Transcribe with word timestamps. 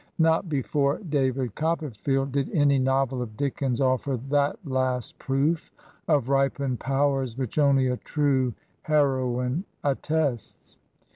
Not 0.17 0.49
before 0.49 0.97
"David 1.07 1.53
Copperfield" 1.53 2.31
did 2.31 2.49
any 2.49 2.79
novel 2.79 3.21
of 3.21 3.37
Dickens 3.37 3.79
offer 3.79 4.17
that 4.31 4.57
last 4.65 5.19
proof 5.19 5.71
of 6.07 6.27
ripened 6.27 6.79
powers 6.79 7.37
which 7.37 7.59
only 7.59 7.85
a 7.87 7.97
true 7.97 8.55
heroine 8.81 9.63
attests. 9.83 10.79